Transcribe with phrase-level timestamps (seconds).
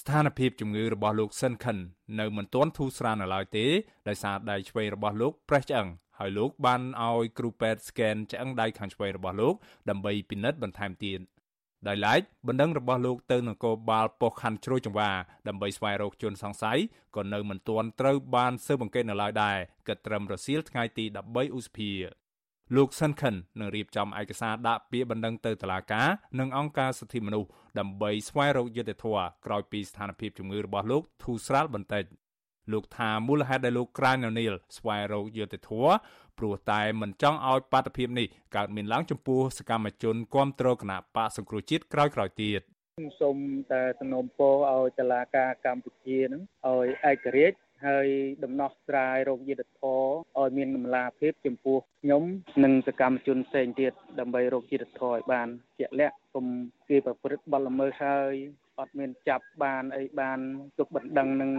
[0.00, 1.76] ស្ថានភាពជំងឺរបស់លោកសិនខិន
[2.20, 3.66] នៅមិនទាន់ធូរស្រាលនៅឡើយទេ
[4.08, 5.88] ដោយសារដៃឆ្វេងរបស់លោកប្រេះឆ្អឹង
[6.18, 9.54] ហើយលោកបានឲ្យគ្រូពេទ្យ scan ឆ្អឹងដៃខាងឆ្វេងរបស់លោក
[9.90, 11.20] ដើម្បីពិនិត្យបន្ថែមទៀត
[11.88, 15.10] ដោយឡែកបណ្ដឹងរបស់លោកទៅនគរបាលប៉ុស្តិ៍ខណ្ឌជ្រោយចង្វា
[15.48, 16.78] ដើម្បីស្វែងរកជនសង្ស័យ
[17.16, 19.56] ក៏នៅមិនទាន់ត្រូវបានស៊ើបអង្កេតនៅឡើយដែរ
[19.88, 21.90] គិតត្រឹមរសៀលថ្ងៃទី13ឧសភា
[22.76, 26.08] លោកសិនខិននឹងរៀបចំឯកសារដាក់ពាក្យបណ្ដឹងទៅតុលាការ
[26.38, 27.48] និងអង្គការសិទ្ធិមនុស្ស
[27.78, 32.04] ដើម្បីស្វែងរកយុត្តិធម៌ក្រោយពីស្ថានភាពជំងឺរបស់លោកធូរស្រាលបន្តិច
[32.72, 35.92] លោកថាមូលហេតុដែលលោកក្រាញនៅនីលស្វែងរកយុត្តិធម៌
[36.38, 42.60] ព្រោះតែមិនចង់ឲ្យបាតុភិបនេះកើតមានឡើងចំពោះសកម្មជនគ្រប់គ្រងគណៈបកសង្គ្រោះជាតិក្រោយៗទៀត
[43.20, 43.36] សូម
[43.72, 48.08] តែសំណូមពរឲ្យតុលាការកម្ពុជានឹងឲ្យឯករាជ្យហើយ
[48.44, 50.04] ដំណោះស្រាយរោគយុទ្ធធរ
[50.42, 52.22] ឲ្យមានតម្លាភាពចំពោះខ្ញុំ
[52.64, 55.48] និងសកម្មជនផ្សេងទៀតដើម្បីរោគយុទ្ធធរឲ្យបាន
[55.78, 56.46] ជាក់លាក់កុំ
[56.88, 58.32] គេប្រព្រឹត្តបទល្មើសហើយ
[58.78, 60.38] អត់មានចាប់បានអីបាន
[60.78, 61.52] ទុកបណ្ដឹងនឹង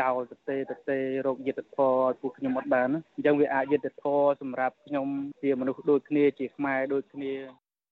[0.00, 5.08] ចោលទៅទេទៅទេរោគយុទ្ធធរឲ្យពួកខ្ញុំអត់បានអញ្ចឹងវាអាចយុទ្ធធរសម្រាប់ខ្ញុំ
[5.42, 7.32] ជាមនុស្សដូចគ្នាជាខ្មែរដូចគ្នា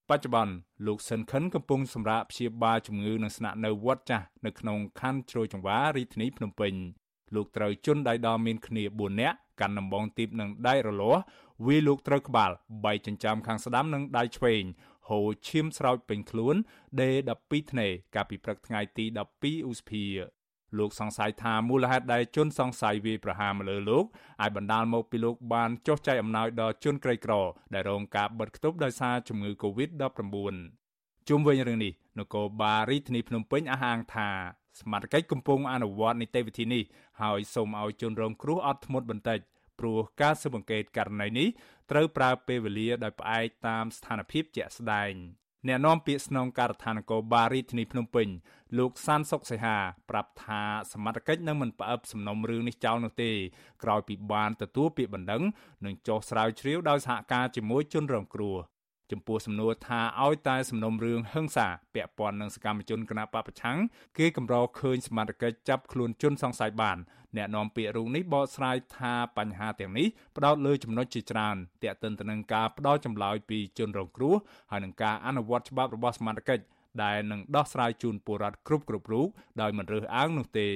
[0.09, 0.53] បច្ចុប្បន្ន
[0.87, 6.73] លោកសិនខិនកំពុងសម្រាកព្យាបាលជំងឺនឹងស្នាក់នៅវត្តចាស់នៅក្នុងខណ្ឌជ្រោយចង្វារាជធានីភ្នំពេញ
[7.35, 11.21] លោកត្រូវជន់ដៃដល់មានគ្នា4នាក់ កាន់ដំបងទីបនឹងដៃរលាស់
[11.65, 12.51] វាលោកត្រូវក្បាល
[12.85, 14.63] បែកចិញ្ចាំខាងស្ដាំនិងដៃឆ្វេង
[15.09, 16.55] ហូរឈាមស្រោចពេញខ្លួន
[17.01, 17.09] ដេ
[17.41, 19.05] 12ធ្នេកាលពីព្រឹកថ្ងៃទី
[19.37, 20.05] 12ឧសភា
[20.77, 24.05] លោកសង្ស័យថាមូលហេតុដែលជនសង្ស័យវាយប្រហារមកលើលោក
[24.41, 27.33] អាចបណ្ដាលមកពីលោកបានចុះចែកអំណោយដល់ជនក្រីក្រ
[27.73, 30.55] ដែលរងការបិទគប់ដោយសារជំងឺ Covid-19
[31.29, 34.29] ជុំវិញរឿងនេះនគរបាលរាជធានីភ្នំពេញអះអាងថា
[34.79, 36.83] សមាជិកកំពុងអនុវត្តនីតិវិធីនេះ
[37.21, 39.39] ហើយសូមឲ្យជនរងគ្រោះអត់ធ្មត់បន្តិច
[39.79, 41.47] ព្រោះការស៊ើបអង្កេតករណីនេះ
[41.91, 45.13] ត្រូវប្រើពេលវេលាដោយផ្អែកតាមស្ថានភាពជាក់ស្ដែង
[45.67, 48.27] អ្នកនាំពាក្យស្នងការដ្ឋាននគរបាលរាជធានីភ្នំពេញ
[48.77, 49.77] លោកសានសុកសីហា
[50.09, 50.61] ប្រាប់ថា
[50.93, 53.31] សមត្ថកិច្ចនឹងមិនផ្អឹបសំណុំរឿងនេះចោលនោះទេ
[53.83, 55.43] ក្រោយពីបានទទួលពាក្យបណ្ដឹង
[55.85, 58.57] និងចុះស្រាវជ្រាវដោយសហការជាមួយជនរងគ្រោះ
[59.11, 63.77] ចំពោះសំណួរថាឲ្យតែសំណុំរឿងហឹង្សាពាក់ព័ន្ធនឹងសកម្មជនគណបកប្រឆាំង
[64.17, 66.97] គេកម្រឃើញសមាជិកចាប់ខ្លួនជនសង្ស័យបាន
[67.37, 74.35] អ្នកនាំពាក្យរូបនេះបកស្រាយថាបញ្ហាទាំងនេះផ្ដោតលើចំណុចជាច្រើនទាក់ទិនទៅនឹងការផ្ដោតចម្លើយពីជនរងគ្រោះ
[74.71, 76.59] ហើយនឹងការអនុវត្តច្បាប់របស់សមាជិក
[77.03, 79.27] ដែលនឹងដោះស្រាយជូនពលរដ្ឋគ្រប់គ្រប់រូប
[79.61, 80.69] ដោយមិនរើសអើងនោះទេ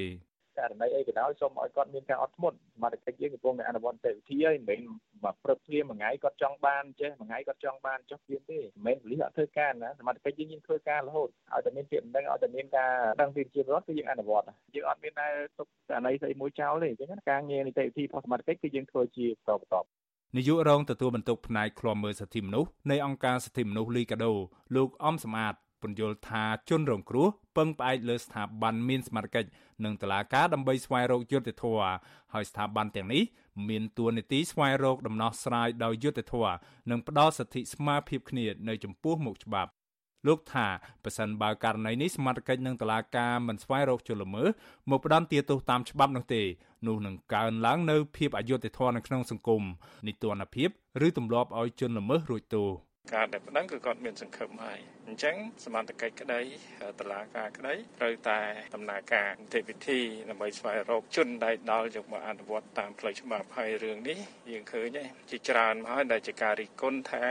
[0.58, 4.80] ករណីអីក៏ដោយសូមឲ្យគាត់មានការអត់ធ្មត់សមត្ថកិច្ចយើងកំពុងតែអនុវត្តនីតិវិធីហើយមិនមែន
[5.26, 12.92] មកព្រឹបព្រាមមួយថ្ងៃគាត់ចង់បានចេះមួយថ្ងៃគាត់ចង់បានចុះព្រាមទេមិនមែនប៉ូលីសអត់ធ្វើការណាសមត្ថកិច្ចយើងយើងធ្វើការរហូតឲ្យតែមានពាក្យបណ្ដឹងឲ្យតែមានការ
[13.22, 19.88] ដឹងពីជារដ្ឋគឺយើងអនុវត្តយើងអត់មានតែទុកករណីស្អីមួយចោលទេអញ្ចឹងការងារនីតិវិធីរបស់សមត្ថកិច្ចគឺយើងធ្វើជាបន្តបន្ទាប់
[20.36, 24.34] នាយករងទទួលបន្ទុកផ្នែកឃ្លាំមើលសិទ្ធិមនុស្សនៃអង្គការសិទ្ធិមនុស្សលីកាដូ
[24.76, 27.28] លោកអំសំអាត ពន្យល់ថាជនរងគ្រោះ
[27.58, 29.50] ពឹងផ្អែកលើស្ថាប័នមានសមត្ថកិច្ច
[29.84, 31.92] និងតុលាការដើម្បីស្វែងរកយុត្តិធម៌
[32.34, 33.24] ហើយស្ថាប័នទាំងនេះ
[33.70, 36.56] មានតួនាទីស្វែងរកដំណោះស្រាយដោយយុត្តិធម៌
[36.90, 39.72] និងផ្ដល់សិទ្ធិស្មើភាពគ្នានៅចំពោះមុខច្បាប់
[40.28, 40.68] លោកថា
[41.04, 44.50] ប្រសិនបើករណីនេះសមត្ថកិច្ចនិងតុលាការមិនស្វែងរកជនល្មើស
[44.90, 46.44] មកផ្ដន់ទាទោសតាមច្បាប់នោះទេ
[46.88, 49.64] នោះនឹងកើនឡើងនៅភាពអយុត្តិធម៌នៅក្នុងសង្គម
[50.08, 50.70] នីតិរដ្ឋភាព
[51.06, 55.36] ឬទម្លាប់ឲ្យជនល្មើសរួចទោស ការដែលប្តឹងគឺគាត់មានសង្ឃឹមហើយអញ្ចឹង
[55.66, 56.42] សមត្ថកិច្ចក្តី
[57.00, 58.40] តឡាការក្តីត្រូវតែ
[58.76, 64.20] ដំណើរការនីតិវិធីដើម្បីស្វែងរកជនដែលដល់យកមកអនុវត្តតាមផ្លូវច្បាប់ហើយរឿងនេះ
[64.52, 64.98] យើងឃើញ
[65.30, 67.24] ជាច្រើនមកហើយដែលជាការរិះគន់ថា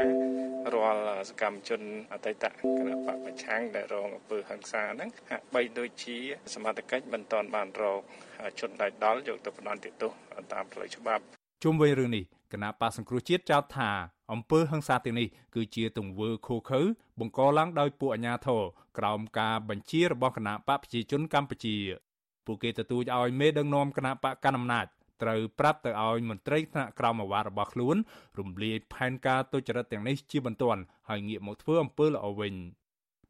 [0.74, 1.82] រាល់សកម្មជន
[2.12, 6.16] អតីតគណៈបកប្រឆាំងដែលរងអំពើហិង្សាហ្នឹងហាក់បីដូចជា
[6.54, 8.00] សមត្ថកិច្ចមិនទាន់បានរក
[8.60, 10.12] ជនដែលដល់យកទៅផ្ដន្ទាទោស
[10.52, 11.22] តាមផ្លូវច្បាប់
[11.64, 13.90] ជុំវិញរឿងនេះគណៈបកសង្គ្រោះជាតិចោទថា
[14.32, 16.80] អំពើហិង្សាទាំងនេះគឺជាទង្វើឃោឃៅ
[17.20, 18.62] បង្កឡើងដោយពួកអាជ្ញាធរ
[18.98, 21.76] ក្រោមការបញ្ជារបស់គណៈបកប្រជាជនកម្ពុជា
[22.46, 24.86] ពួកគេទទូចឲ្យមេដឹកនាំគណៈបកកណ្ដាលអំណាច
[25.22, 27.96] ត្រូវប្រាប់ទៅឲ្យមន្ត្រីថ្នាក់ក្រមអាវ៉ារបស់ខ្លួន
[28.38, 32.54] រំលាយផែនការទុច្ចរិតទាំងនេះជាបន្ទាន់ហើយងាកមកធ្វើអំពើល្អវិញ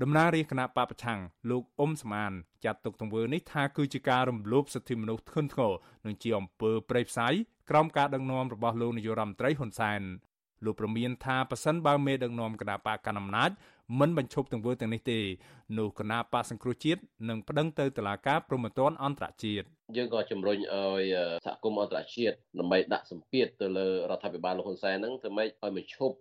[0.03, 1.21] តំណាងរាជគណៈបពប្រឆាំង
[1.51, 2.33] លោកអ៊ុំសំអាន
[2.65, 5.73] ចាត់ទុកទង្វើនេះថាគឺជាការរំលោភសិទ្ធិមនុស្សធ្ងន់ធ្ងរ
[6.05, 7.29] និងជាអំពើប្រេយផ្សៃ
[7.71, 10.01] ក្រោមការដឹកនាំរបស់លោកនាយរដ្ឋមន្ត្រីហ៊ុនសែន
[10.65, 13.51] លោកប្រមានថាប៉ះសិនបើមេដឹកនាំគណៈបកកណ្ដាលអំណាច
[14.01, 15.19] មិនបញ្ឈប់ទង្វើទាំងនេះទេ
[15.79, 19.67] នោះគណៈបកសង្គ្រោះជាតិនឹងប្តឹងទៅតុលាការព្រហ្មទណ្ឌអន្តរជាតិ
[19.97, 21.03] យើងក៏ជំរុញឲ្យ
[21.47, 26.17] សហគមន៍អន្តរជាតិដើម្បីដាក់សម្ពាធទៅលើរដ្ឋាភិបាលលោកហ៊ុនសែនហ្នឹងធ្វើម៉េចឲ្យមកឈប់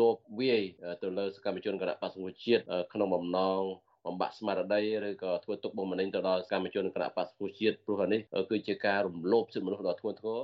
[0.00, 0.62] លោបវាយ
[1.02, 2.62] ទៅលើសកម្មជនគណៈបកសង្គ្រោះជាតិ
[2.92, 3.62] ក្នុងបំណង
[4.06, 8.20] បំបាក់ស្មារតីឬក៏ធ្វើទុកបុកម្នេញទៅដល់សកម្មជនគណៈបកសង្គ្រោះជាតិព្រោះនេះ
[8.50, 10.40] គឺជាការរំលោភសិទ្ធិមនុស្សដ៏ធ្ងន់ធ្ងរ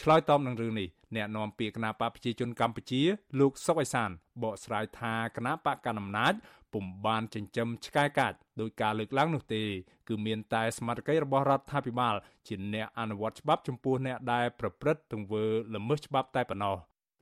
[0.00, 3.02] ឆ្លើយតបនឹងរឿងនេះអ្នកនាំពាក្យគណៈបកប្រជាជនកម្ពុជា
[3.40, 4.10] លោកសុកអេសាន
[4.42, 6.34] បកស្រាយថាគណៈបកកណ្ដាលអំណាច
[6.72, 9.62] ពុំបានចិញ្ចឹមឆ្កែកាច់ដោយការលើកឡើងនោះទេ
[10.08, 12.14] គឺមានតែសមាជិករបស់រដ្ឋាភិបាល
[12.46, 15.44] ជាអ្នកអនុវត្តច្បាប់ចំពោះអ្នកដែលប្រព្រឹត្តទង្វើ
[15.74, 16.76] ល្មើសច្បាប់តែប៉ុណ្ណោះ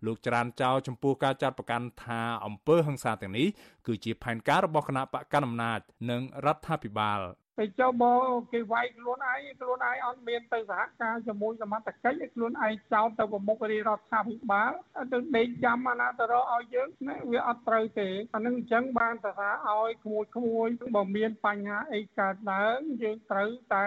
[0.07, 3.47] លោកច្រានចោលចំពោះការចាត់ប្រកាន់ថាអំពើហិង្សាទាំងនេះ
[3.87, 5.81] គឺជាផែនការរបស់គណៈបកកណ្ដាលអំណាច
[6.11, 7.21] និងរដ្ឋាភិបាល
[7.59, 8.21] ទៅចុះមក
[8.53, 14.73] គេវាយខ្លួនឯងខ្លួនឯងអត់មានទៅសហការជាមួយសមត្ថកិច្ចឲ្យខ្លួនឯងចោទទៅប្រមុខរាជរដ្ឋាភិបាល
[15.13, 23.87] ទៅដេកចាំអាណាទៅរកឲ្យយើងណាវាអត់ត្រូវទេអានឹងអញ្ចឹងបានទៅថាឲ្យក្មួយក្មួយបើមានបញ្ហាអីកើតឡើងយើងត្រូវតែ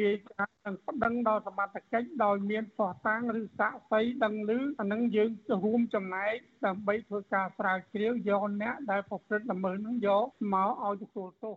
[0.00, 4.50] រាយការណ៍និងប្តឹងដល់សមត្ថកិច្ចដោយមានផ្ោះតាំងឬសាក់សីដឹងឮ
[4.80, 5.30] អានឹងយើង
[5.64, 6.34] រួមចំណែក
[6.66, 10.24] ដើម្បីធ្វើការស្រាវជ្រាវយកអ្នកដែលប្រព្រឹត្តល្មើសនឹងយក
[10.54, 11.56] មកឲ្យទទួលទោស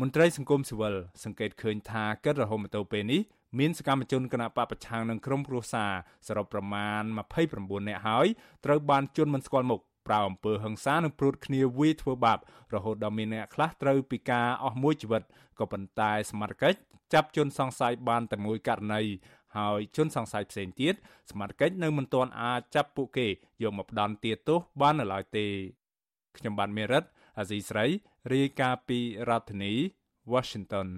[0.00, 0.94] មន្ត្រីសង្គមស៊ីវិល
[1.24, 3.20] សង្កេតឃើញថាកិច្ចរហូតមកទល់ពេលនេះ
[3.58, 5.92] មានសកម្មជនគណបកប្រឆាំងនឹងក្រុមគ្រួសារ
[6.28, 7.02] សរុបប្រមាណ
[7.44, 8.26] 29នាក់ហើយ
[8.64, 12.38] ត្រូវបានជន់មិនស្គាល់មុខប្រៅអំពើហិង្សានិងព្រួតគ្នាវាយធ្វើបាប
[12.74, 15.22] រហូតដល់មានអ្នកខ្លះត្រូវពិការអស់មួយជីវិត
[15.58, 16.78] ក៏ប៉ុន្តែសមត្ថកិច្ច
[17.12, 19.02] ចាប់ជនសង្ស័យបានតែមួយករណី
[19.56, 20.94] ហើយជនសង្ស័យផ្សេងទៀត
[21.30, 23.28] សមត្ថកិច្ចនៅមិនទាន់អាចចាប់ពួកគេ
[23.62, 25.46] យកមកផ្ដន់ទាទោសបាននៅឡើយទេ
[26.36, 27.04] ខ្ញុំបានមេរិត
[27.38, 27.86] អាស៊ីស្រី
[28.32, 29.72] រាយការណ៍ពីរដ្ឋធានី
[30.32, 30.88] Washington